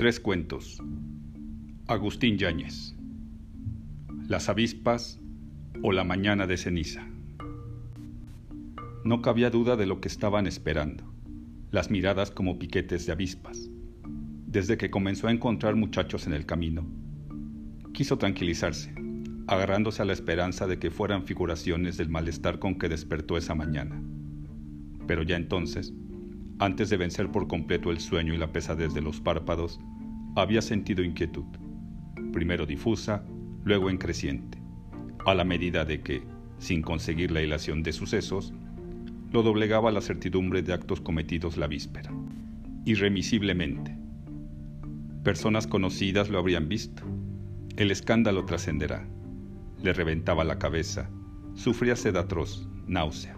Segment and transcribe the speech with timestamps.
[0.00, 0.82] Tres cuentos.
[1.86, 2.96] Agustín Yáñez.
[4.28, 5.20] Las avispas
[5.82, 7.06] o la mañana de ceniza.
[9.04, 11.04] No cabía duda de lo que estaban esperando,
[11.70, 13.68] las miradas como piquetes de avispas.
[14.46, 16.86] Desde que comenzó a encontrar muchachos en el camino,
[17.92, 18.94] quiso tranquilizarse,
[19.48, 24.02] agarrándose a la esperanza de que fueran figuraciones del malestar con que despertó esa mañana.
[25.06, 25.92] Pero ya entonces,
[26.58, 29.80] antes de vencer por completo el sueño y la pesadez de los párpados,
[30.36, 31.44] había sentido inquietud,
[32.32, 33.24] primero difusa,
[33.64, 34.58] luego en creciente,
[35.26, 36.22] a la medida de que,
[36.58, 38.52] sin conseguir la hilación de sucesos,
[39.32, 42.12] lo doblegaba la certidumbre de actos cometidos la víspera,
[42.84, 43.96] irremisiblemente.
[45.22, 47.02] Personas conocidas lo habrían visto.
[47.76, 49.06] El escándalo trascenderá.
[49.82, 51.10] Le reventaba la cabeza,
[51.54, 53.36] sufría sed atroz, náusea.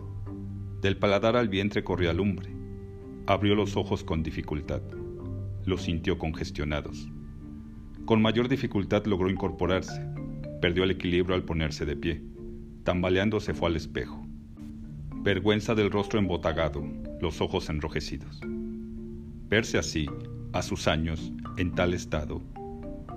[0.80, 2.52] Del paladar al vientre corría lumbre
[3.27, 4.83] Abrió los ojos con dificultad.
[5.64, 7.08] Los sintió congestionados.
[8.05, 10.04] Con mayor dificultad logró incorporarse.
[10.60, 12.22] Perdió el equilibrio al ponerse de pie.
[12.84, 14.27] Tambaleando se fue al espejo.
[15.22, 16.84] Vergüenza del rostro embotagado,
[17.20, 18.41] los ojos enrojecidos.
[19.48, 20.06] Verse así,
[20.52, 22.42] a sus años, en tal estado,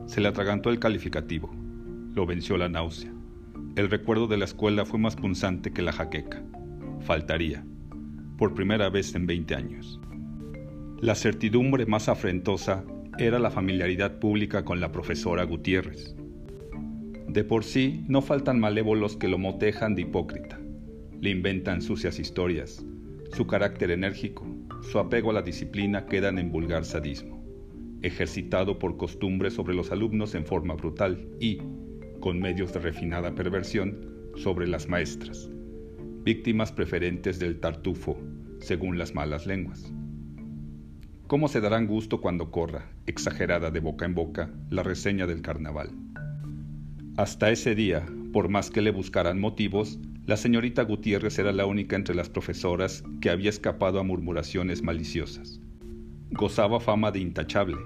[0.06, 1.50] se le atragantó el calificativo.
[2.14, 3.12] Lo venció la náusea.
[3.76, 6.44] El recuerdo de la escuela fue más punzante que la jaqueca.
[7.02, 7.66] Faltaría
[8.38, 10.00] por primera vez en 20 años.
[11.02, 12.86] La certidumbre más afrentosa
[13.18, 16.16] era la familiaridad pública con la profesora Gutiérrez.
[17.28, 20.58] De por sí no faltan malévolos que lo motejan de hipócrita,
[21.20, 22.86] le inventan sucias historias,
[23.34, 24.48] su carácter enérgico,
[24.90, 27.44] su apego a la disciplina quedan en vulgar sadismo,
[28.02, 31.58] ejercitado por costumbre sobre los alumnos en forma brutal y,
[32.22, 35.50] con medios de refinada perversión, sobre las maestras,
[36.24, 38.18] víctimas preferentes del tartufo,
[38.60, 39.94] según las malas lenguas.
[41.36, 45.90] ¿Cómo se darán gusto cuando corra, exagerada de boca en boca, la reseña del carnaval?
[47.18, 51.98] Hasta ese día, por más que le buscaran motivos, la señorita Gutiérrez era la única
[51.98, 55.60] entre las profesoras que había escapado a murmuraciones maliciosas.
[56.32, 57.80] Gozaba fama de intachable.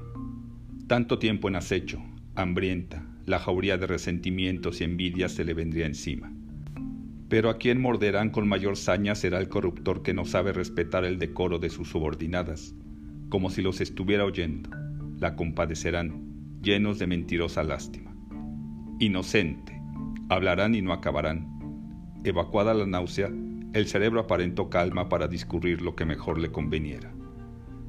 [0.86, 2.00] Tanto tiempo en acecho,
[2.36, 6.32] hambrienta, la jauría de resentimientos y envidias se le vendría encima.
[7.30, 11.18] Pero a quien morderán con mayor saña será el corruptor que no sabe respetar el
[11.18, 12.76] decoro de sus subordinadas,
[13.30, 14.70] como si los estuviera oyendo.
[15.18, 18.14] La compadecerán, llenos de mentirosa lástima.
[19.00, 19.80] Inocente,
[20.30, 21.48] hablarán y no acabarán.
[22.24, 23.32] Evacuada la náusea,
[23.74, 27.12] el cerebro aparentó calma para discurrir lo que mejor le conveniera.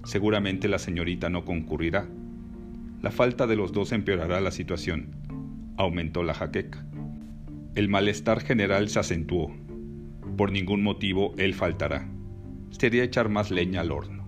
[0.04, 2.06] Seguramente la señorita no concurrirá.
[3.02, 5.10] La falta de los dos empeorará la situación.
[5.76, 6.84] Aumentó la jaqueca.
[7.74, 9.50] El malestar general se acentuó.
[10.36, 12.08] Por ningún motivo él faltará.
[12.70, 14.19] Sería echar más leña al horno.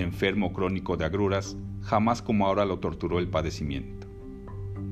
[0.00, 4.06] Enfermo crónico de agruras, jamás como ahora lo torturó el padecimiento.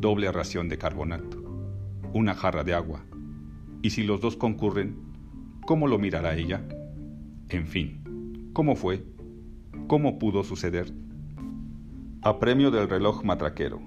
[0.01, 1.43] Doble ración de carbonato,
[2.13, 3.05] una jarra de agua.
[3.83, 4.97] Y si los dos concurren,
[5.67, 6.63] ¿cómo lo mirará ella?
[7.49, 9.05] En fin, ¿cómo fue?
[9.87, 10.93] ¿Cómo pudo suceder?
[12.23, 13.81] A premio del reloj matraquero,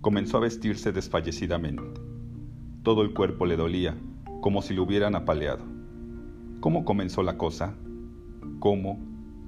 [0.00, 2.12] comenzó a vestirse desfallecidamente
[2.82, 3.96] todo el cuerpo le dolía,
[4.40, 5.64] como si lo hubieran apaleado.
[6.58, 7.74] ¿Cómo comenzó la cosa?
[8.58, 8.98] ¿Cómo?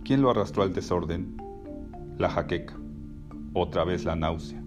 [0.05, 1.37] ¿Quién lo arrastró al desorden?
[2.19, 2.79] La jaqueca.
[3.55, 4.63] Otra vez la náusea.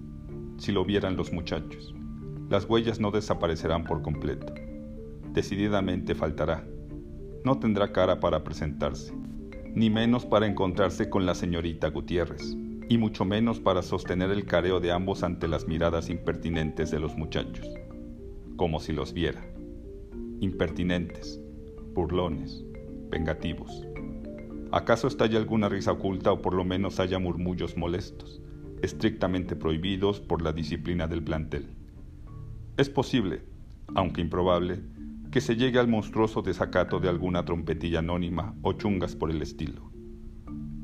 [0.58, 1.94] Si lo vieran los muchachos.
[2.50, 4.54] Las huellas no desaparecerán por completo.
[5.34, 6.66] Decididamente faltará.
[7.44, 9.14] No tendrá cara para presentarse,
[9.76, 12.58] ni menos para encontrarse con la señorita Gutiérrez,
[12.90, 17.16] y mucho menos para sostener el careo de ambos ante las miradas impertinentes de los
[17.16, 17.68] muchachos
[18.58, 19.42] como si los viera.
[20.42, 21.40] Impertinentes,
[21.94, 22.66] burlones,
[23.10, 23.88] vengativos.
[24.72, 28.42] ¿Acaso estalle alguna risa oculta o por lo menos haya murmullos molestos,
[28.82, 31.68] estrictamente prohibidos por la disciplina del plantel?
[32.78, 33.44] Es posible,
[33.96, 34.82] aunque improbable,
[35.32, 39.92] que se llegue al monstruoso desacato de alguna trompetilla anónima o chungas por el estilo.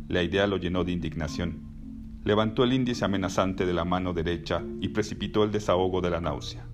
[0.08, 1.62] La idea lo llenó de indignación.
[2.24, 6.68] Levantó el índice amenazante de la mano derecha y precipitó el desahogo de la náusea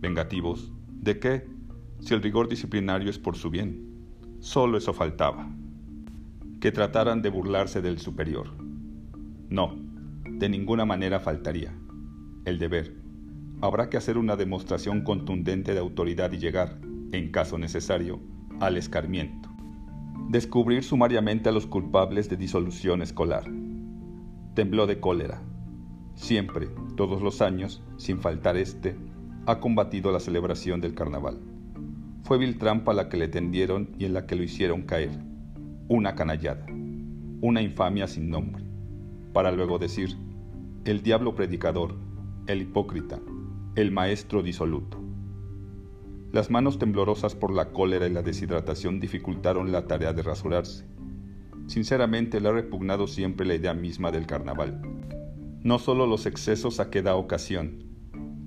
[0.00, 0.72] vengativos.
[0.88, 1.48] ¿De qué?
[2.00, 4.06] Si el rigor disciplinario es por su bien.
[4.40, 5.48] Solo eso faltaba.
[6.60, 8.48] Que trataran de burlarse del superior.
[9.48, 9.76] No,
[10.24, 11.72] de ninguna manera faltaría.
[12.44, 12.96] El deber.
[13.60, 16.80] Habrá que hacer una demostración contundente de autoridad y llegar,
[17.12, 18.18] en caso necesario,
[18.58, 19.48] al escarmiento.
[20.30, 23.44] Descubrir sumariamente a los culpables de disolución escolar.
[24.54, 25.40] Tembló de cólera.
[26.16, 26.66] Siempre,
[26.96, 28.96] todos los años, sin faltar este,
[29.46, 31.38] ha combatido la celebración del carnaval.
[32.24, 35.37] Fue vil trampa la que le tendieron y en la que lo hicieron caer.
[35.90, 36.66] Una canallada.
[37.40, 38.62] Una infamia sin nombre.
[39.32, 40.18] para luego decir,
[40.84, 41.94] el diablo predicador,
[42.46, 43.18] el hipócrita,
[43.74, 44.98] el maestro disoluto.
[46.30, 50.84] Las manos temblorosas por la cólera y la deshidratación dificultaron la tarea de rasurarse.
[51.68, 54.82] Sinceramente le ha repugnado siempre la idea misma del carnaval.
[55.62, 57.84] No solo los excesos a que da ocasión.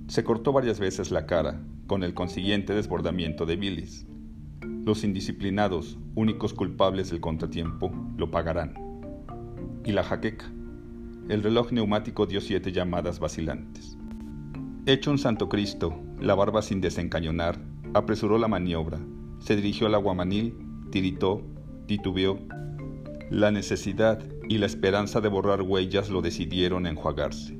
[0.07, 4.05] Se cortó varias veces la cara, con el consiguiente desbordamiento de bilis.
[4.83, 8.73] Los indisciplinados, únicos culpables del contratiempo, lo pagarán.
[9.85, 10.51] Y la jaqueca.
[11.29, 13.95] El reloj neumático dio siete llamadas vacilantes.
[14.87, 17.59] Hecho un santo Cristo, la barba sin desencañonar,
[17.93, 18.99] apresuró la maniobra,
[19.37, 20.55] se dirigió al aguamanil,
[20.89, 21.43] tiritó,
[21.85, 22.39] titubeó.
[23.29, 27.55] La necesidad y la esperanza de borrar huellas lo decidieron enjuagarse.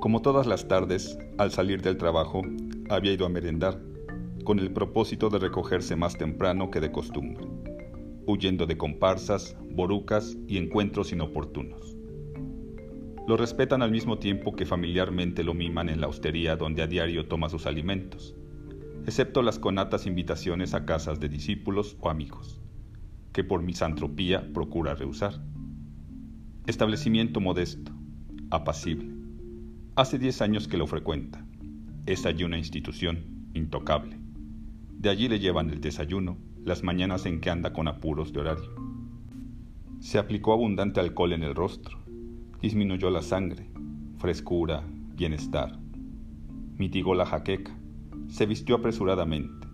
[0.00, 2.42] Como todas las tardes, al salir del trabajo,
[2.90, 3.80] había ido a merendar,
[4.50, 7.46] con el propósito de recogerse más temprano que de costumbre,
[8.26, 11.96] huyendo de comparsas, borucas y encuentros inoportunos.
[13.28, 17.28] Lo respetan al mismo tiempo que familiarmente lo miman en la hostería donde a diario
[17.28, 18.34] toma sus alimentos,
[19.06, 22.60] excepto las conatas invitaciones a casas de discípulos o amigos,
[23.32, 25.34] que por misantropía procura rehusar.
[26.66, 27.92] Establecimiento modesto,
[28.50, 29.14] apacible.
[29.94, 31.46] Hace diez años que lo frecuenta.
[32.04, 34.19] Es allí una institución intocable.
[35.00, 38.70] De allí le llevan el desayuno, las mañanas en que anda con apuros de horario.
[39.98, 41.96] Se aplicó abundante alcohol en el rostro,
[42.60, 43.70] disminuyó la sangre,
[44.18, 45.78] frescura, bienestar.
[46.76, 47.74] Mitigó la jaqueca,
[48.28, 49.66] se vistió apresuradamente,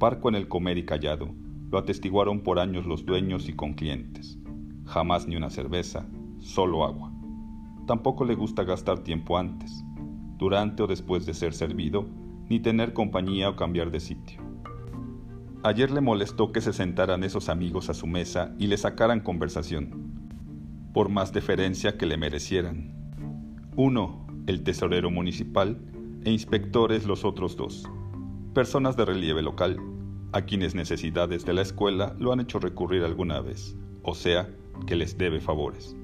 [0.00, 1.28] parco en el comer y callado,
[1.70, 4.40] lo atestiguaron por años los dueños y con clientes.
[4.86, 6.04] Jamás ni una cerveza,
[6.40, 7.12] solo agua.
[7.86, 9.84] Tampoco le gusta gastar tiempo antes,
[10.36, 12.08] durante o después de ser servido,
[12.48, 14.43] ni tener compañía o cambiar de sitio.
[15.66, 20.12] Ayer le molestó que se sentaran esos amigos a su mesa y le sacaran conversación,
[20.92, 22.92] por más deferencia que le merecieran.
[23.74, 25.80] Uno, el tesorero municipal,
[26.22, 27.88] e inspectores los otros dos,
[28.52, 29.80] personas de relieve local,
[30.32, 34.50] a quienes necesidades de la escuela lo han hecho recurrir alguna vez, o sea,
[34.86, 35.96] que les debe favores.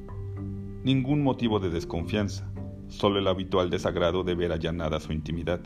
[0.85, 2.51] Ningún motivo de desconfianza,
[2.89, 5.61] solo el habitual desagrado de ver allanada su intimidad.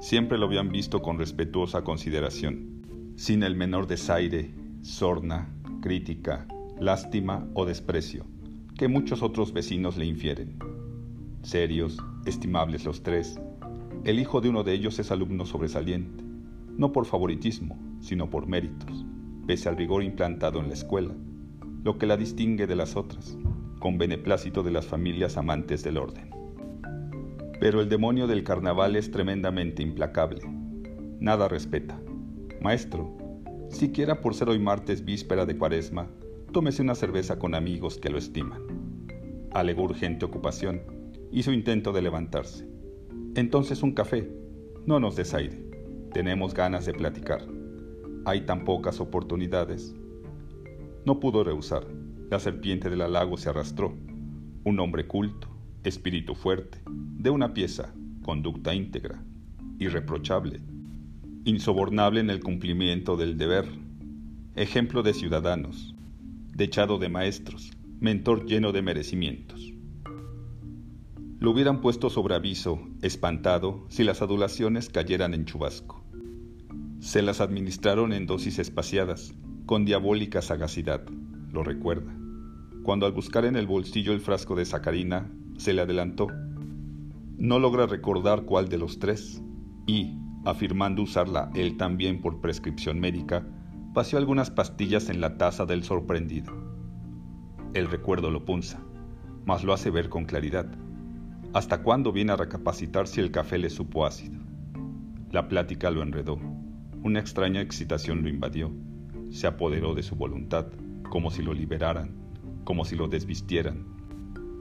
[0.00, 2.74] Siempre lo habían visto con respetuosa consideración,
[3.16, 4.52] sin el menor desaire,
[4.82, 5.48] sorna,
[5.80, 6.46] crítica,
[6.80, 8.26] lástima o desprecio,
[8.76, 10.58] que muchos otros vecinos le infieren.
[11.42, 13.40] Serios, estimables los tres,
[14.04, 16.24] el hijo de uno de ellos es alumno sobresaliente,
[16.76, 19.06] no por favoritismo, sino por méritos,
[19.46, 21.14] pese al rigor implantado en la escuela,
[21.84, 23.38] lo que la distingue de las otras,
[23.78, 26.30] con beneplácito de las familias amantes del orden.
[27.60, 30.42] Pero el demonio del carnaval es tremendamente implacable.
[31.20, 31.98] Nada respeta.
[32.64, 33.14] Maestro,
[33.68, 36.08] siquiera por ser hoy martes víspera de cuaresma,
[36.50, 38.62] tómese una cerveza con amigos que lo estiman.
[39.52, 40.80] Alegó urgente ocupación,
[41.30, 42.66] hizo intento de levantarse.
[43.34, 44.32] Entonces un café.
[44.86, 45.62] No nos des aire.
[46.14, 47.46] Tenemos ganas de platicar.
[48.24, 49.94] Hay tan pocas oportunidades.
[51.04, 51.86] No pudo rehusar.
[52.30, 53.92] La serpiente del lago se arrastró.
[54.64, 55.48] Un hombre culto,
[55.82, 59.22] espíritu fuerte, de una pieza, conducta íntegra,
[59.78, 60.62] irreprochable,
[61.44, 63.66] insobornable en el cumplimiento del deber,
[64.56, 65.94] ejemplo de ciudadanos,
[66.54, 69.72] dechado de maestros, mentor lleno de merecimientos.
[71.40, 76.02] Lo hubieran puesto sobre aviso, espantado, si las adulaciones cayeran en chubasco.
[77.00, 79.34] Se las administraron en dosis espaciadas,
[79.66, 81.04] con diabólica sagacidad,
[81.52, 82.14] lo recuerda,
[82.82, 86.28] cuando al buscar en el bolsillo el frasco de sacarina, se le adelantó.
[87.36, 89.42] No logra recordar cuál de los tres,
[89.86, 93.46] y, afirmando usarla él también por prescripción médica,
[93.92, 96.52] paseó algunas pastillas en la taza del sorprendido.
[97.74, 98.80] El recuerdo lo punza,
[99.44, 100.66] mas lo hace ver con claridad
[101.54, 104.40] ¿Hasta cuándo viene a recapacitar si el café le supo ácido?
[105.30, 106.36] La plática lo enredó.
[107.04, 108.72] Una extraña excitación lo invadió.
[109.30, 110.66] Se apoderó de su voluntad,
[111.08, 112.10] como si lo liberaran,
[112.64, 113.86] como si lo desvistieran.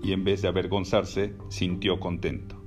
[0.04, 2.62] Y en vez de avergonzarse, sintió contento.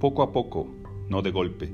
[0.00, 0.66] Poco a poco,
[1.08, 1.72] no de golpe,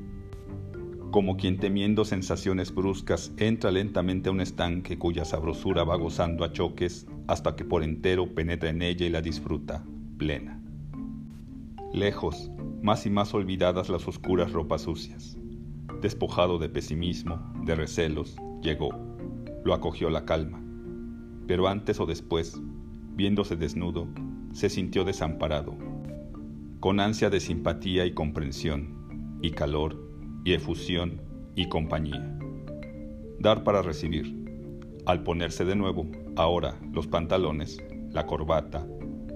[1.12, 6.52] como quien temiendo sensaciones bruscas entra lentamente a un estanque cuya sabrosura va gozando a
[6.52, 9.85] choques hasta que por entero penetra en ella y la disfruta,
[10.16, 10.59] plena.
[11.92, 12.50] Lejos,
[12.81, 15.37] más y más olvidadas las oscuras ropas sucias.
[16.00, 18.88] Despojado de pesimismo, de recelos, llegó.
[19.64, 20.64] Lo acogió la calma.
[21.47, 22.59] Pero antes o después,
[23.14, 24.09] viéndose desnudo,
[24.52, 25.76] se sintió desamparado,
[26.81, 30.12] con ansia de simpatía y comprensión, y calor,
[30.44, 31.20] y efusión,
[31.54, 32.38] y compañía.
[33.38, 34.34] Dar para recibir.
[35.06, 36.06] Al ponerse de nuevo,
[36.37, 38.87] ahora, los pantalones, la corbata,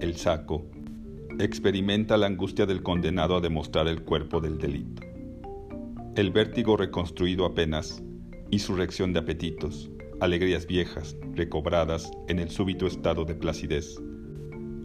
[0.00, 0.66] el saco,
[1.38, 5.02] experimenta la angustia del condenado a demostrar el cuerpo del delito.
[6.14, 8.02] El vértigo reconstruido apenas,
[8.50, 14.00] insurrección de apetitos, alegrías viejas, recobradas en el súbito estado de placidez,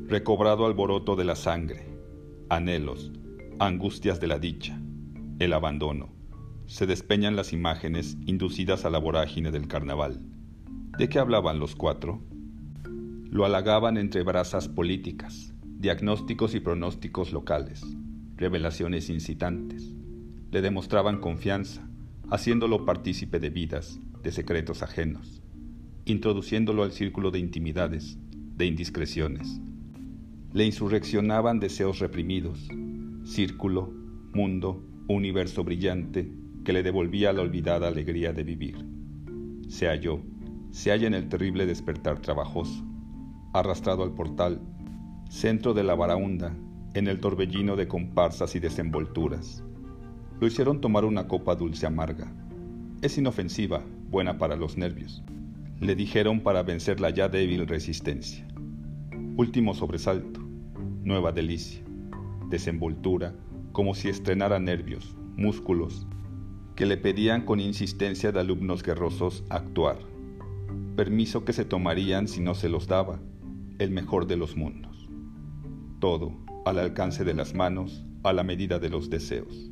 [0.08, 1.88] recobrado alboroto de la sangre,
[2.50, 3.14] anhelos,
[3.60, 4.82] angustias de la dicha,
[5.44, 6.10] el abandono.
[6.68, 10.22] Se despeñan las imágenes inducidas a la vorágine del carnaval.
[11.00, 12.22] ¿De qué hablaban los cuatro?
[12.84, 17.82] Lo halagaban entre brasas políticas, diagnósticos y pronósticos locales,
[18.36, 19.96] revelaciones incitantes.
[20.52, 21.90] Le demostraban confianza,
[22.30, 25.42] haciéndolo partícipe de vidas, de secretos ajenos,
[26.06, 28.20] introduciéndolo al círculo de intimidades,
[28.58, 29.60] de indiscreciones.
[30.54, 32.68] Le insurreccionaban deseos reprimidos,
[33.24, 33.92] círculo,
[34.34, 36.32] mundo, universo brillante
[36.64, 38.86] que le devolvía la olvidada alegría de vivir.
[39.68, 40.22] Se halló,
[40.72, 42.84] se halla en el terrible despertar trabajoso,
[43.54, 44.62] arrastrado al portal,
[45.30, 46.56] centro de la baraunda,
[46.94, 49.64] en el torbellino de comparsas y desenvolturas.
[50.40, 52.32] Lo hicieron tomar una copa dulce amarga.
[53.02, 55.24] Es inofensiva, buena para los nervios.
[55.80, 58.46] Le dijeron para vencer la ya débil resistencia.
[59.38, 60.42] Último sobresalto,
[61.04, 61.82] nueva delicia,
[62.50, 63.34] desenvoltura,
[63.72, 66.08] como si estrenara nervios, músculos,
[66.76, 69.98] que le pedían con insistencia de alumnos guerrosos actuar.
[70.96, 73.20] Permiso que se tomarían si no se los daba,
[73.80, 75.08] el mejor de los mundos.
[76.00, 76.34] Todo
[76.66, 79.72] al alcance de las manos, a la medida de los deseos.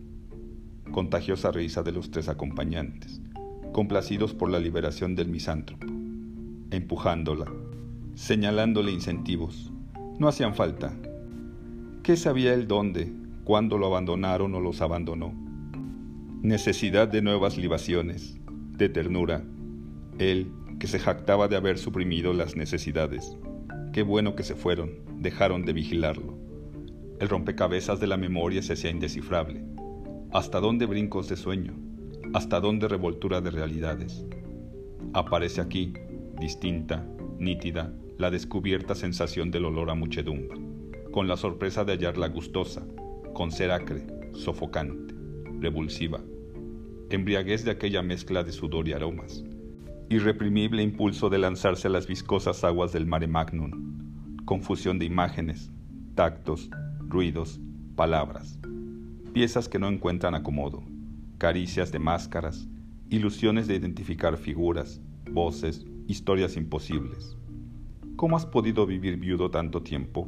[0.91, 3.21] Contagiosa risa de los tres acompañantes,
[3.71, 5.85] complacidos por la liberación del misántropo,
[6.71, 7.51] empujándola,
[8.15, 9.71] señalándole incentivos.
[10.17, 10.97] No hacían falta.
[12.01, 13.13] ¿Qué sabía él dónde,
[13.49, 15.33] cuándo lo abandonaron o los abandonó?
[16.43, 18.39] Necesidad de nuevas libaciones,
[18.77, 19.43] de ternura.
[20.19, 23.35] Él, que se jactaba de haber suprimido las necesidades,
[23.91, 26.37] Qué bueno que se fueron, dejaron de vigilarlo.
[27.19, 29.63] El rompecabezas de la memoria se hacía indescifrable.
[30.31, 31.73] ¿Hasta dónde brincos de sueño?
[32.35, 34.27] ¿Hasta dónde revoltura de realidades?
[35.13, 35.93] Aparece aquí,
[36.39, 37.03] distinta,
[37.39, 40.61] nítida, la descubierta sensación del olor a muchedumbre,
[41.11, 42.85] con la sorpresa de hallarla gustosa,
[43.39, 45.15] con ser acre, sofocante,
[45.61, 46.19] revulsiva,
[47.09, 49.45] embriaguez de aquella mezcla de sudor y aromas,
[50.09, 55.71] irreprimible impulso de lanzarse a las viscosas aguas del mare magnum, confusión de imágenes,
[56.15, 56.69] tactos,
[57.07, 57.61] ruidos,
[57.95, 58.59] palabras,
[59.31, 60.83] piezas que no encuentran acomodo,
[61.37, 62.67] caricias de máscaras,
[63.09, 64.99] ilusiones de identificar figuras,
[65.31, 67.37] voces, historias imposibles.
[68.17, 70.27] ¿Cómo has podido vivir viudo tanto tiempo?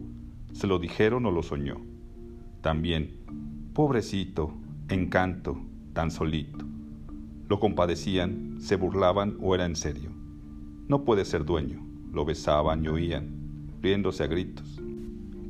[0.53, 1.90] ¿Se lo dijeron o lo soñó?
[2.62, 4.53] También, pobrecito,
[4.89, 5.58] encanto,
[5.94, 6.65] tan solito.
[7.50, 10.12] Lo compadecían, se burlaban o era en serio.
[10.88, 11.91] No puede ser dueño.
[12.12, 14.82] Lo besaban y oían, riéndose a gritos.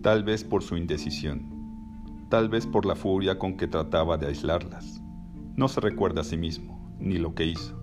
[0.02, 1.42] Tal vez por su indecisión.
[2.30, 5.02] Tal vez por la furia con que trataba de aislarlas.
[5.56, 7.78] No se recuerda a sí mismo, ni lo que hizo.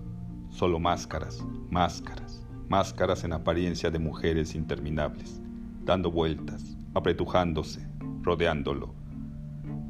[0.49, 5.41] Solo máscaras, máscaras, máscaras en apariencia de mujeres interminables,
[5.83, 7.85] dando vueltas, apretujándose,
[8.23, 8.95] rodeándolo,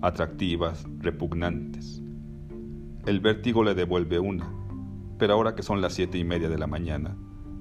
[0.01, 2.01] atractivas, repugnantes,
[3.05, 4.53] el vértigo le devuelve una,
[5.17, 7.17] pero ahora que son las siete y media de la mañana,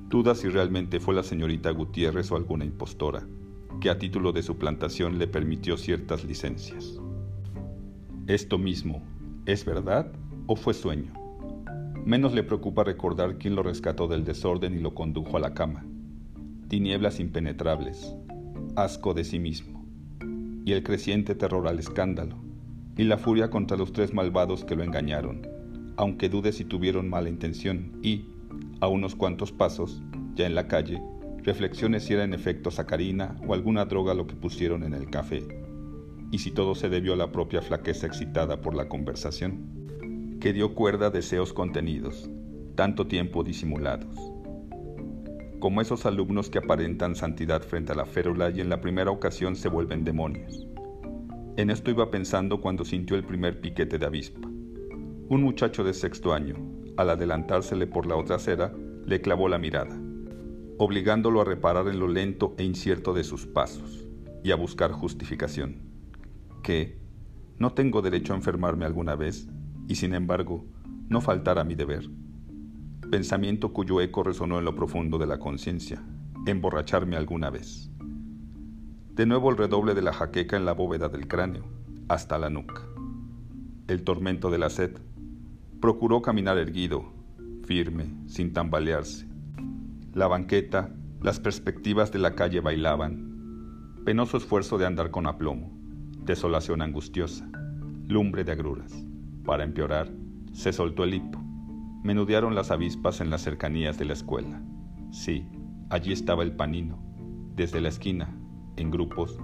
[0.08, 3.26] duda si realmente fue la señorita Gutiérrez o alguna impostora,
[3.80, 7.00] que a título de suplantación le permitió ciertas licencias.
[8.26, 9.02] Esto mismo,
[9.46, 10.12] ¿es verdad
[10.46, 11.12] o fue sueño?
[12.04, 15.86] Menos le preocupa recordar quién lo rescató del desorden y lo condujo a la cama.
[16.68, 18.14] Tinieblas impenetrables,
[18.76, 19.77] asco de sí mismo,
[20.68, 22.36] y el creciente terror al escándalo,
[22.94, 25.48] y la furia contra los tres malvados que lo engañaron,
[25.96, 28.26] aunque dude si tuvieron mala intención y,
[28.82, 30.02] a unos cuantos pasos,
[30.34, 31.00] ya en la calle,
[31.42, 35.42] reflexione si era en efecto sacarina o alguna droga lo que pusieron en el café,
[36.30, 40.74] y si todo se debió a la propia flaqueza excitada por la conversación, que dio
[40.74, 42.28] cuerda a deseos contenidos,
[42.74, 44.14] tanto tiempo disimulados.
[45.58, 49.56] Como esos alumnos que aparentan santidad frente a la férula y en la primera ocasión
[49.56, 50.68] se vuelven demonios
[51.58, 54.46] en esto iba pensando cuando sintió el primer piquete de avispa.
[54.46, 56.54] Un muchacho de sexto año,
[56.96, 58.72] al adelantársele por la otra acera,
[59.04, 60.00] le clavó la mirada,
[60.78, 64.06] obligándolo a reparar en lo lento e incierto de sus pasos
[64.44, 65.82] y a buscar justificación.
[66.62, 67.00] Que,
[67.58, 69.48] no tengo derecho a enfermarme alguna vez
[69.88, 70.64] y sin embargo,
[71.08, 72.08] no faltar a mi deber.
[73.10, 76.04] Pensamiento cuyo eco resonó en lo profundo de la conciencia,
[76.44, 77.90] emborracharme alguna vez.
[79.14, 81.64] De nuevo el redoble de la jaqueca en la bóveda del cráneo,
[82.08, 82.82] hasta la nuca.
[83.86, 84.98] El tormento de la sed.
[85.80, 87.06] Procuró caminar erguido,
[87.64, 89.26] firme, sin tambalearse.
[90.12, 94.02] La banqueta, las perspectivas de la calle bailaban.
[94.04, 95.72] penoso esfuerzo de andar con aplomo,
[96.24, 97.50] desolación angustiosa,
[98.06, 98.92] lumbre de agruras.
[99.46, 100.10] Para empeorar,
[100.52, 101.47] se soltó el hipo.
[102.08, 104.62] Menudearon las avispas en las cercanías de la escuela.
[105.10, 105.46] Sí,
[105.90, 106.98] allí estaba el panino,
[107.54, 108.34] desde la esquina,
[108.78, 109.38] en grupos,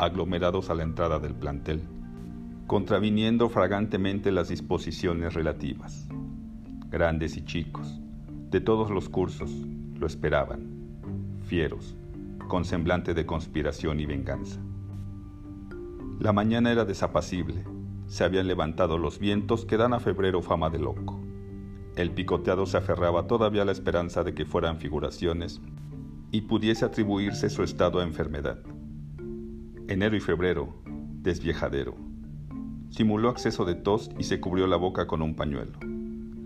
[0.00, 1.80] aglomerados a la entrada del plantel,
[2.66, 6.08] contraviniendo fragantemente las disposiciones relativas.
[6.88, 8.00] Grandes y chicos,
[8.50, 9.52] de todos los cursos,
[9.94, 11.96] lo esperaban, fieros,
[12.48, 14.60] con semblante de conspiración y venganza.
[16.18, 17.62] La mañana era desapacible,
[18.08, 21.27] se habían levantado los vientos que dan a febrero fama de loco.
[21.98, 25.60] El picoteado se aferraba todavía a la esperanza de que fueran figuraciones
[26.30, 28.60] y pudiese atribuirse su estado a enfermedad.
[29.88, 31.96] Enero y febrero, desviejadero.
[32.90, 35.72] Simuló acceso de tos y se cubrió la boca con un pañuelo,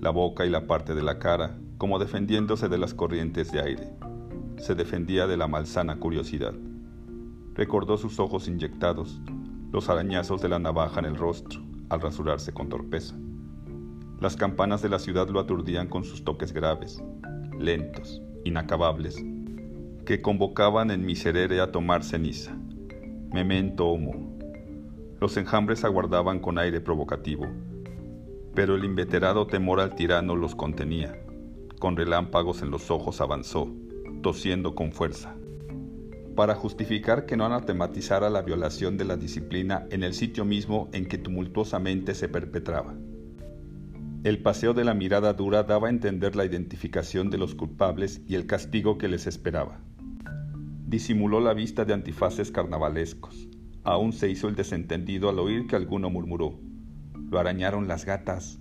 [0.00, 3.90] la boca y la parte de la cara, como defendiéndose de las corrientes de aire.
[4.56, 6.54] Se defendía de la malsana curiosidad.
[7.52, 9.21] Recordó sus ojos inyectados,
[9.71, 13.14] los arañazos de la navaja en el rostro al rasurarse con torpeza.
[14.23, 17.02] Las campanas de la ciudad lo aturdían con sus toques graves,
[17.59, 19.21] lentos, inacabables,
[20.07, 22.57] que convocaban en miserere a tomar ceniza.
[23.33, 24.38] Memento homo.
[25.19, 27.49] Los enjambres aguardaban con aire provocativo,
[28.55, 31.21] pero el inveterado temor al tirano los contenía.
[31.81, 33.75] Con relámpagos en los ojos avanzó,
[34.23, 35.35] tosiendo con fuerza
[36.37, 41.05] para justificar que no anatematizara la violación de la disciplina en el sitio mismo en
[41.05, 42.95] que tumultuosamente se perpetraba.
[44.25, 48.37] El paseo de la mirada dura daba a entender la identificación de los culpables y
[48.37, 49.81] el castigo que les esperaba.
[50.87, 53.49] Disimuló la vista de antifaces carnavalescos.
[53.83, 56.61] Aún se hizo el desentendido al oír que alguno murmuró.
[57.33, 58.61] Lo arañaron las gatas.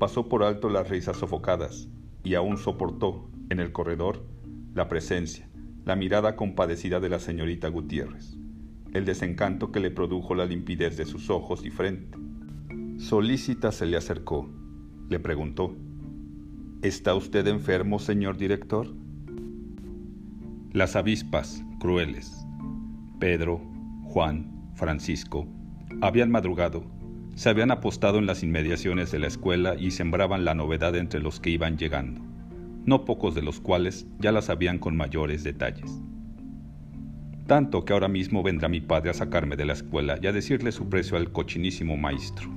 [0.00, 1.86] Pasó por alto las risas sofocadas
[2.24, 4.24] y aún soportó, en el corredor,
[4.74, 5.48] la presencia,
[5.84, 8.36] la mirada compadecida de la señorita Gutiérrez,
[8.92, 12.18] el desencanto que le produjo la limpidez de sus ojos y frente.
[12.98, 14.50] Solícita se le acercó,
[15.10, 15.76] le preguntó,
[16.80, 18.94] ¿Está usted enfermo, señor director?
[20.72, 22.46] Las avispas, crueles.
[23.18, 23.60] Pedro,
[24.04, 25.46] Juan, Francisco,
[26.00, 26.82] habían madrugado,
[27.34, 31.38] se habían apostado en las inmediaciones de la escuela y sembraban la novedad entre los
[31.38, 32.30] que iban llegando
[32.84, 36.00] no pocos de los cuales ya las sabían con mayores detalles.
[37.46, 40.72] Tanto que ahora mismo vendrá mi padre a sacarme de la escuela y a decirle
[40.72, 42.48] su precio al cochinísimo maestro,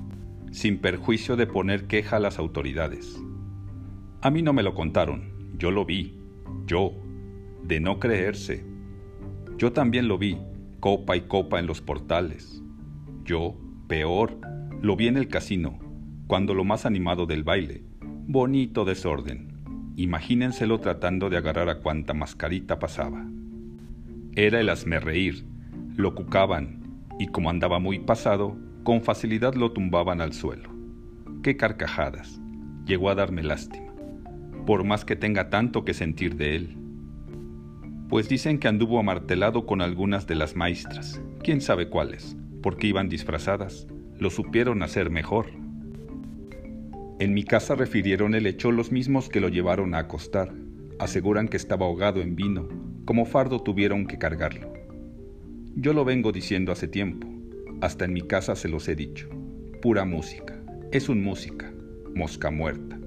[0.54, 3.22] sin perjuicio de poner queja a las autoridades.
[4.22, 6.18] A mí no me lo contaron, yo lo vi,
[6.66, 6.94] yo,
[7.63, 8.66] de no creerse.
[9.58, 10.38] Yo también lo vi,
[10.80, 12.63] copa y copa en los portales.
[13.26, 14.39] Yo, peor,
[14.82, 15.80] lo vi en el casino,
[16.28, 19.54] cuando lo más animado del baile, bonito desorden,
[19.96, 23.28] Imagínenselo tratando de agarrar a cuanta mascarita pasaba.
[24.36, 25.46] Era el reír,
[25.96, 26.82] lo cucaban
[27.20, 30.69] y como andaba muy pasado, con facilidad lo tumbaban al suelo.
[31.41, 32.41] ¡Qué carcajadas!
[32.86, 33.93] Llegó a darme lástima,
[34.65, 36.78] por más que tenga tanto que sentir de él.
[38.10, 43.08] Pues dicen que anduvo amartelado con algunas de las maestras, quién sabe cuáles, porque iban
[43.08, 43.88] disfrazadas,
[44.19, 45.48] lo supieron hacer mejor.
[47.19, 50.54] En mi casa refirieron el hecho los mismos que lo llevaron a acostar.
[51.00, 52.67] Aseguran que estaba ahogado en vino,
[53.06, 54.74] como fardo tuvieron que cargarlo.
[55.76, 57.33] Yo lo vengo diciendo hace tiempo,
[57.84, 59.28] hasta en mi casa se los he dicho.
[59.82, 60.58] Pura música,
[60.93, 61.69] es un música,
[62.15, 62.98] mosca muerta.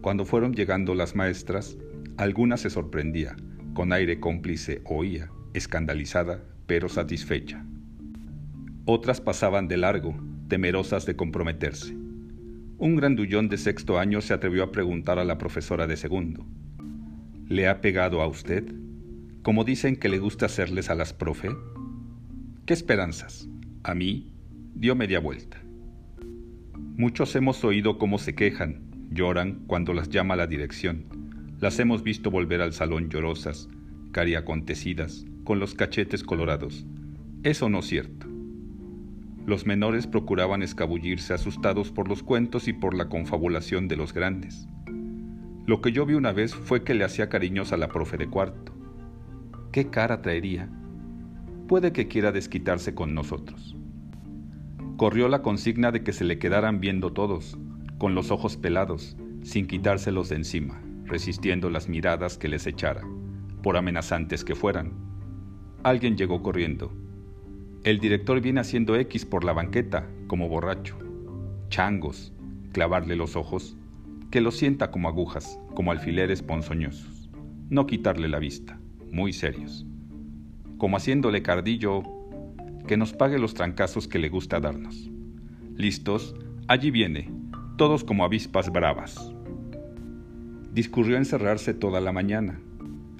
[0.00, 1.78] Cuando fueron llegando las maestras,
[2.16, 3.36] alguna se sorprendía,
[3.74, 7.64] con aire cómplice oía, escandalizada, pero satisfecha.
[8.86, 10.16] Otras pasaban de largo,
[10.48, 11.94] temerosas de comprometerse.
[12.78, 16.44] Un grandullón de sexto año se atrevió a preguntar a la profesora de segundo.
[17.46, 18.64] ¿Le ha pegado a usted?
[19.42, 21.50] Como dicen que le gusta hacerles a las profe.
[22.66, 23.48] ¿Qué esperanzas?
[23.86, 24.32] A mí
[24.74, 25.62] dio media vuelta.
[26.96, 31.04] Muchos hemos oído cómo se quejan, lloran cuando las llama la dirección.
[31.60, 33.68] Las hemos visto volver al salón llorosas,
[34.10, 36.84] cariacontecidas, con los cachetes colorados.
[37.44, 38.26] Eso no es cierto.
[39.46, 44.66] Los menores procuraban escabullirse asustados por los cuentos y por la confabulación de los grandes.
[45.64, 48.26] Lo que yo vi una vez fue que le hacía cariños a la profe de
[48.26, 48.72] cuarto.
[49.70, 50.68] ¿Qué cara traería?
[51.68, 53.75] Puede que quiera desquitarse con nosotros.
[54.96, 57.58] Corrió la consigna de que se le quedaran viendo todos,
[57.98, 63.06] con los ojos pelados, sin quitárselos de encima, resistiendo las miradas que les echara,
[63.62, 64.92] por amenazantes que fueran.
[65.82, 66.92] Alguien llegó corriendo
[67.86, 70.98] el director viene haciendo X por la banqueta, como borracho.
[71.68, 72.32] Changos,
[72.72, 73.76] clavarle los ojos,
[74.32, 77.30] que lo sienta como agujas, como alfileres ponzoñosos.
[77.70, 78.80] No quitarle la vista,
[79.12, 79.86] muy serios.
[80.78, 82.02] como haciéndole cardillo,
[82.86, 85.10] que nos pague los trancazos que le gusta darnos.
[85.76, 86.34] Listos,
[86.68, 87.30] allí viene,
[87.76, 89.32] todos como avispas bravas.
[90.72, 92.60] Discurrió encerrarse toda la mañana,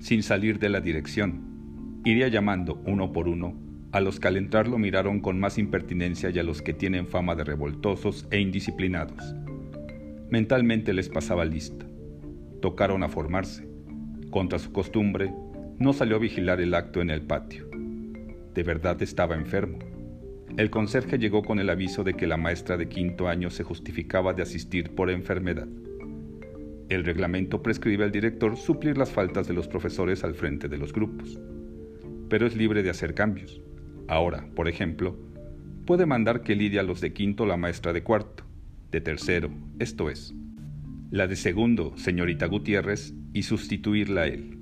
[0.00, 2.00] sin salir de la dirección.
[2.04, 6.28] Iría llamando uno por uno a los que al entrar lo miraron con más impertinencia
[6.28, 9.34] y a los que tienen fama de revoltosos e indisciplinados.
[10.30, 11.86] Mentalmente les pasaba lista.
[12.60, 13.66] Tocaron a formarse.
[14.30, 15.32] Contra su costumbre,
[15.78, 17.70] no salió a vigilar el acto en el patio.
[18.56, 19.78] De verdad estaba enfermo.
[20.56, 24.32] El conserje llegó con el aviso de que la maestra de quinto año se justificaba
[24.32, 25.68] de asistir por enfermedad.
[26.88, 30.94] El reglamento prescribe al director suplir las faltas de los profesores al frente de los
[30.94, 31.38] grupos,
[32.30, 33.60] pero es libre de hacer cambios.
[34.08, 35.18] Ahora, por ejemplo,
[35.84, 38.44] puede mandar que lidie a los de quinto la maestra de cuarto,
[38.90, 40.32] de tercero, esto es,
[41.10, 44.58] la de segundo, señorita Gutiérrez, y sustituirla a él.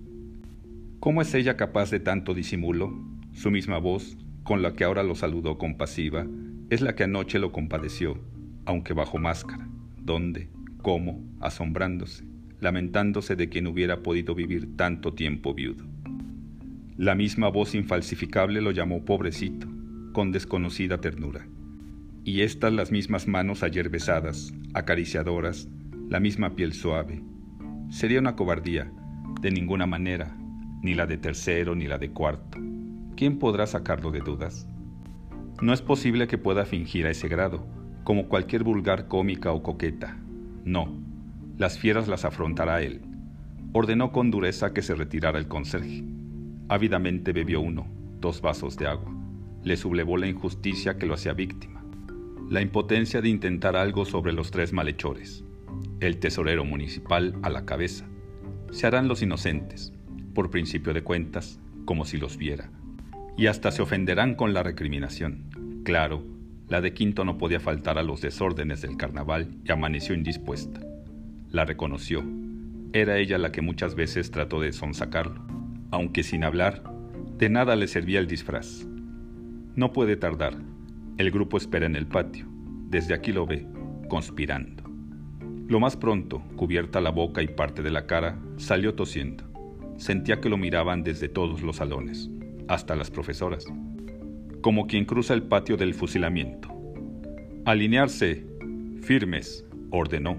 [0.99, 3.13] ¿Cómo es ella capaz de tanto disimulo?
[3.35, 6.25] Su misma voz, con la que ahora lo saludó compasiva,
[6.70, 8.18] es la que anoche lo compadeció,
[8.64, 9.68] aunque bajo máscara.
[10.01, 10.49] ¿Dónde?
[10.83, 11.20] ¿Cómo?
[11.40, 12.25] Asombrándose,
[12.61, 15.85] lamentándose de quien hubiera podido vivir tanto tiempo viudo.
[16.97, 19.66] La misma voz infalsificable lo llamó pobrecito,
[20.12, 21.49] con desconocida ternura.
[22.23, 25.68] Y estas las mismas manos ayer besadas, acariciadoras,
[26.09, 27.20] la misma piel suave.
[27.90, 28.92] Sería una cobardía,
[29.40, 30.37] de ninguna manera,
[30.83, 32.59] ni la de tercero ni la de cuarto.
[33.16, 34.68] ¿Quién podrá sacarlo de dudas?
[35.62, 37.66] No es posible que pueda fingir a ese grado,
[38.05, 40.18] como cualquier vulgar cómica o coqueta.
[40.64, 41.00] No,
[41.57, 43.03] las fieras las afrontará él.
[43.72, 46.05] Ordenó con dureza que se retirara el conserje.
[46.68, 47.87] Ávidamente bebió uno,
[48.20, 49.14] dos vasos de agua.
[49.62, 51.85] Le sublevó la injusticia que lo hacía víctima,
[52.50, 55.44] la impotencia de intentar algo sobre los tres malhechores
[56.00, 58.07] el tesorero municipal a la cabeza.
[58.70, 59.92] Se harán los inocentes,
[60.35, 62.70] por principio de cuentas, como si los viera,
[63.37, 65.83] y hasta se ofenderán con la recriminación.
[65.85, 66.25] Claro,
[66.68, 70.81] la de Quinto no podía faltar a los desórdenes del carnaval y amaneció indispuesta.
[71.51, 72.25] La reconoció.
[72.92, 75.44] Era ella la que muchas veces trató de sonsacarlo,
[75.90, 76.83] aunque sin hablar,
[77.38, 78.87] de nada le servía el disfraz.
[79.75, 80.57] No puede tardar.
[81.18, 82.47] El grupo espera en el patio.
[82.88, 83.66] Desde aquí lo ve,
[84.09, 84.85] conspirando.
[85.66, 89.44] Lo más pronto, cubierta la boca y parte de la cara, salió tosiendo.
[89.97, 92.31] Sentía que lo miraban desde todos los salones,
[92.68, 93.66] hasta las profesoras,
[94.61, 96.68] como quien cruza el patio del fusilamiento.
[97.64, 98.46] Alinearse,
[99.03, 100.37] firmes, ordenó.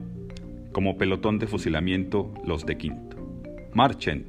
[0.72, 3.18] Como pelotón de fusilamiento, los de quinto.
[3.74, 4.26] Marchen.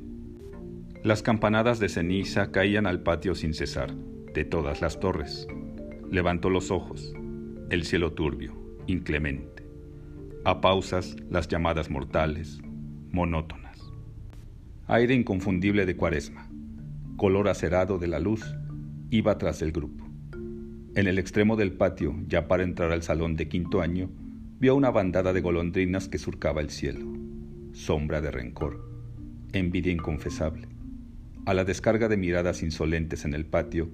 [1.02, 3.94] Las campanadas de ceniza caían al patio sin cesar,
[4.34, 5.46] de todas las torres.
[6.10, 7.14] Levantó los ojos.
[7.70, 8.54] El cielo turbio,
[8.86, 9.56] inclemente
[10.46, 12.60] a pausas las llamadas mortales,
[13.10, 13.80] monótonas.
[14.86, 16.48] Aire inconfundible de cuaresma,
[17.16, 18.54] color acerado de la luz,
[19.10, 20.04] iba tras el grupo.
[20.94, 24.10] En el extremo del patio, ya para entrar al salón de quinto año,
[24.58, 27.06] vio una bandada de golondrinas que surcaba el cielo.
[27.72, 28.88] Sombra de rencor,
[29.52, 30.68] envidia inconfesable.
[31.44, 33.90] A la descarga de miradas insolentes en el patio,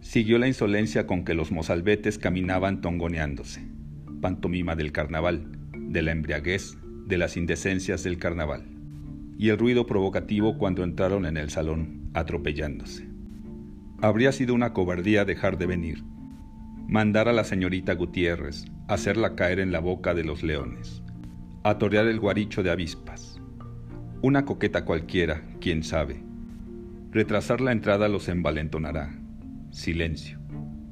[0.00, 3.62] siguió la insolencia con que los mozalbetes caminaban tongoneándose,
[4.20, 8.64] pantomima del carnaval, de la embriaguez, de las indecencias del carnaval,
[9.38, 13.08] y el ruido provocativo cuando entraron en el salón, atropellándose.
[14.00, 16.02] Habría sido una cobardía dejar de venir,
[16.88, 21.02] mandar a la señorita Gutiérrez, hacerla caer en la boca de los leones,
[21.64, 23.40] atorear el guaricho de avispas.
[24.20, 26.22] Una coqueta cualquiera, quién sabe.
[27.10, 29.18] Retrasar la entrada los envalentonará.
[29.70, 30.38] Silencio,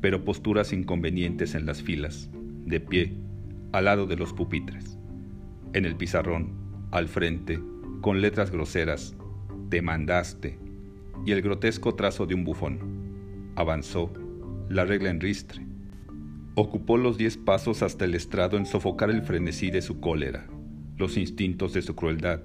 [0.01, 2.31] pero posturas inconvenientes en las filas,
[2.65, 3.17] de pie,
[3.73, 4.99] al lado de los pupitres.
[5.73, 6.53] En el pizarrón,
[6.91, 7.61] al frente,
[8.01, 9.17] con letras groseras,
[9.69, 10.59] te mandaste,
[11.27, 13.53] y el grotesco trazo de un bufón.
[13.57, 14.13] Avanzó,
[14.69, 15.67] la regla en ristre.
[16.55, 20.47] Ocupó los diez pasos hasta el estrado en sofocar el frenesí de su cólera,
[20.97, 22.41] los instintos de su crueldad,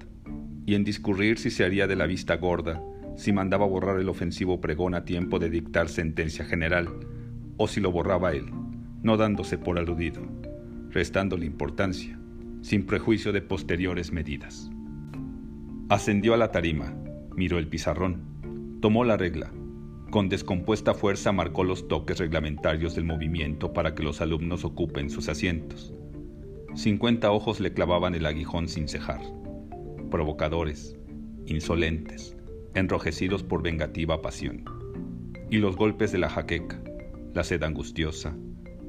[0.66, 2.82] y en discurrir si se haría de la vista gorda,
[3.16, 6.88] si mandaba borrar el ofensivo pregón a tiempo de dictar sentencia general,
[7.56, 8.46] o si lo borraba él,
[9.02, 10.22] no dándose por aludido
[10.96, 12.18] restándole importancia,
[12.62, 14.70] sin prejuicio de posteriores medidas.
[15.90, 16.94] Ascendió a la tarima,
[17.36, 18.22] miró el pizarrón,
[18.80, 19.52] tomó la regla,
[20.10, 25.28] con descompuesta fuerza marcó los toques reglamentarios del movimiento para que los alumnos ocupen sus
[25.28, 25.92] asientos.
[26.74, 29.20] Cincuenta ojos le clavaban el aguijón sin cejar,
[30.10, 30.96] provocadores,
[31.46, 32.36] insolentes,
[32.74, 34.64] enrojecidos por vengativa pasión.
[35.50, 36.80] Y los golpes de la jaqueca,
[37.34, 38.36] la sed angustiosa,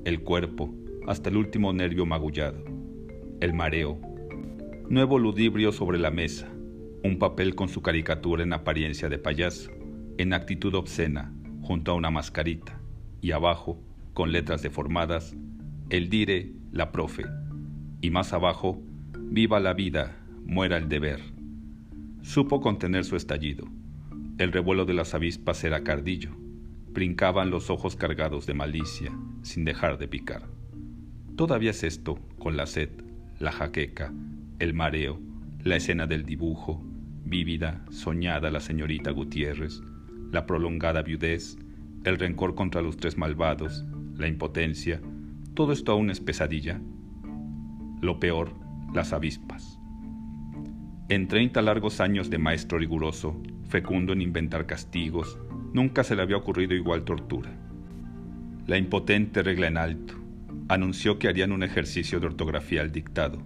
[0.06, 0.74] el cuerpo,
[1.08, 2.64] hasta el último nervio magullado.
[3.40, 4.00] El mareo.
[4.90, 6.50] Nuevo ludibrio sobre la mesa.
[7.04, 9.72] Un papel con su caricatura en apariencia de payaso,
[10.18, 12.80] en actitud obscena, junto a una mascarita,
[13.22, 13.82] y abajo,
[14.14, 15.36] con letras deformadas,
[15.90, 17.26] el dire, la profe,
[18.02, 18.82] y más abajo,
[19.20, 21.20] viva la vida, muera el deber.
[22.22, 23.66] Supo contener su estallido.
[24.38, 26.32] El revuelo de las avispas era cardillo.
[26.90, 29.12] Brincaban los ojos cargados de malicia,
[29.44, 30.44] sin dejar de picar.
[31.36, 32.90] Todavía es esto, con la sed,
[33.40, 34.14] la jaqueca,
[34.60, 35.20] el mareo,
[35.64, 36.84] la escena del dibujo,
[37.24, 39.82] vívida, soñada la señorita Gutiérrez,
[40.32, 41.58] la prolongada viudez,
[42.04, 43.86] el rencor contra los tres malvados,
[44.16, 45.02] la impotencia,
[45.54, 46.80] todo esto aún es pesadilla.
[48.02, 48.54] Lo peor,
[48.94, 49.80] las avispas.
[51.10, 55.40] En treinta largos años de maestro riguroso, fecundo en inventar castigos,
[55.74, 57.50] nunca se le había ocurrido igual tortura.
[58.68, 60.14] La impotente regla en alto,
[60.70, 63.42] anunció que harían un ejercicio de ortografía al dictado.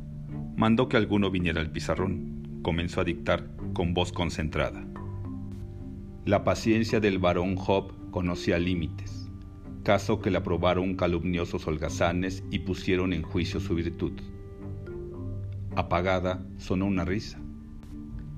[0.57, 2.59] Mandó que alguno viniera al pizarrón.
[2.61, 4.83] Comenzó a dictar con voz concentrada.
[6.23, 9.27] La paciencia del varón Job conocía límites,
[9.81, 14.11] caso que le aprobaron calumniosos holgazanes y pusieron en juicio su virtud.
[15.75, 17.39] Apagada sonó una risa.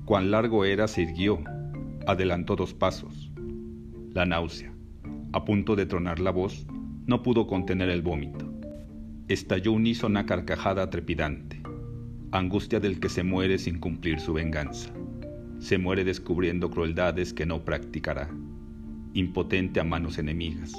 [0.06, 1.44] Cuán largo era se irguió,
[2.06, 3.30] adelantó dos pasos.
[4.14, 4.72] La náusea,
[5.34, 6.66] a punto de tronar la voz,
[7.04, 8.50] no pudo contener el vómito.
[9.28, 11.62] Estalló unísona carcajada trepidante,
[12.32, 14.90] angustia del que se muere sin cumplir su venganza
[15.58, 18.30] se muere descubriendo crueldades que no practicará,
[19.14, 20.72] impotente a manos enemigas.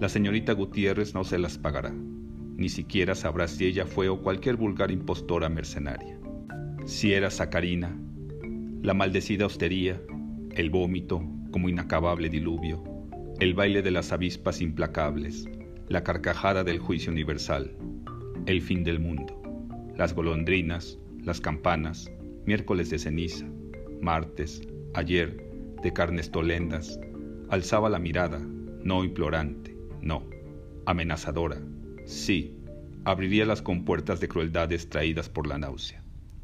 [0.00, 1.92] La señorita Gutiérrez no se las pagará,
[2.56, 6.18] ni siquiera sabrá si ella fue o cualquier vulgar impostora mercenaria.
[6.86, 7.96] Si era Sacarina,
[8.82, 10.00] la maldecida hostería,
[10.54, 12.82] el vómito como inacabable diluvio,
[13.40, 15.48] el baile de las avispas implacables,
[15.88, 17.76] la carcajada del juicio universal,
[18.46, 19.42] el fin del mundo,
[19.96, 22.10] las golondrinas, las campanas,
[22.46, 23.46] miércoles de ceniza,
[24.00, 24.62] martes,
[24.94, 25.36] ayer,
[25.82, 26.98] de carnes tolendas,
[27.48, 28.40] alzaba la mirada,
[28.82, 30.24] no implorante, no,
[30.86, 31.60] amenazadora,
[32.04, 32.56] sí,
[33.04, 36.02] abriría las compuertas de crueldades traídas por la náusea,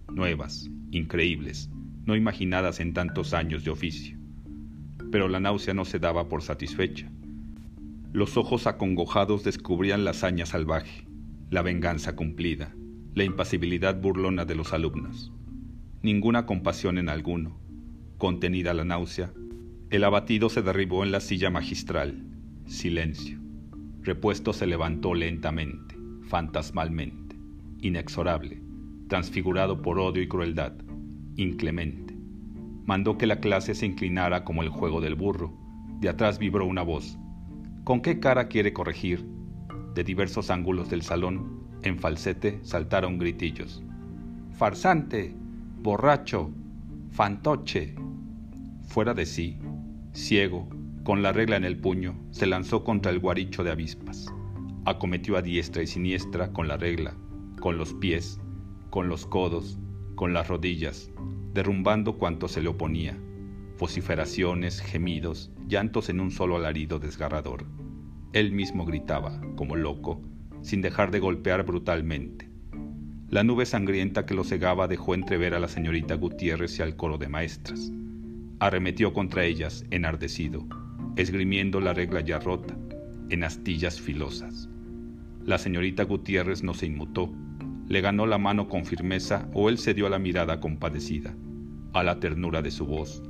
[0.08, 1.70] nuevas, increíbles,
[2.04, 4.18] no imaginadas en tantos años de oficio.
[5.10, 7.10] Pero la náusea no se daba por satisfecha.
[8.12, 11.06] Los ojos acongojados descubrían la hazaña salvaje,
[11.50, 12.74] la venganza cumplida,
[13.14, 15.32] la impasibilidad burlona de los alumnos
[16.02, 17.60] ninguna compasión en alguno.
[18.18, 19.32] Contenida la náusea,
[19.90, 22.24] el abatido se derribó en la silla magistral.
[22.66, 23.38] Silencio.
[24.00, 27.36] Repuesto se levantó lentamente, fantasmalmente,
[27.78, 28.60] inexorable,
[29.08, 30.72] transfigurado por odio y crueldad,
[31.36, 32.16] inclemente.
[32.84, 35.56] Mandó que la clase se inclinara como el juego del burro.
[36.00, 37.16] De atrás vibró una voz.
[37.84, 39.24] ¿Con qué cara quiere corregir?
[39.94, 43.84] De diversos ángulos del salón, en falsete, saltaron gritillos.
[44.52, 45.41] ¡Farsante!
[45.82, 46.48] Borracho,
[47.10, 47.96] fantoche.
[48.84, 49.58] Fuera de sí,
[50.12, 50.68] ciego,
[51.02, 54.32] con la regla en el puño, se lanzó contra el guaricho de avispas.
[54.84, 57.16] Acometió a diestra y siniestra con la regla,
[57.60, 58.38] con los pies,
[58.90, 59.80] con los codos,
[60.14, 61.10] con las rodillas,
[61.52, 63.18] derrumbando cuanto se le oponía.
[63.80, 67.66] Vociferaciones, gemidos, llantos en un solo alarido desgarrador.
[68.32, 70.22] Él mismo gritaba, como loco,
[70.60, 72.51] sin dejar de golpear brutalmente.
[73.32, 77.16] La nube sangrienta que lo cegaba dejó entrever a la señorita Gutiérrez y al coro
[77.16, 77.90] de maestras.
[78.58, 80.66] Arremetió contra ellas, enardecido,
[81.16, 82.76] esgrimiendo la regla ya rota,
[83.30, 84.68] en astillas filosas.
[85.46, 87.32] La señorita Gutiérrez no se inmutó,
[87.88, 91.34] le ganó la mano con firmeza o él cedió a la mirada compadecida,
[91.94, 93.22] a la ternura de su voz,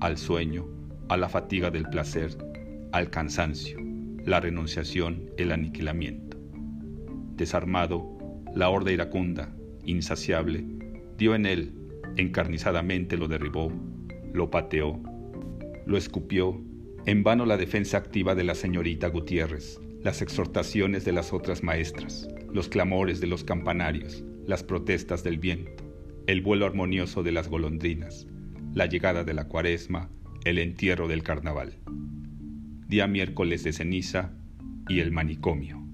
[0.00, 0.68] al sueño,
[1.10, 2.34] a la fatiga del placer,
[2.92, 3.78] al cansancio,
[4.24, 6.38] la renunciación, el aniquilamiento.
[7.36, 8.19] Desarmado,
[8.54, 10.64] la horda iracunda, insaciable,
[11.16, 11.72] dio en él,
[12.16, 13.72] encarnizadamente lo derribó,
[14.32, 15.00] lo pateó,
[15.86, 16.60] lo escupió,
[17.06, 22.28] en vano la defensa activa de la señorita Gutiérrez, las exhortaciones de las otras maestras,
[22.52, 25.84] los clamores de los campanarios, las protestas del viento,
[26.26, 28.26] el vuelo armonioso de las golondrinas,
[28.74, 30.10] la llegada de la cuaresma,
[30.44, 31.78] el entierro del carnaval.
[32.86, 34.32] Día miércoles de ceniza
[34.88, 35.89] y el manicomio.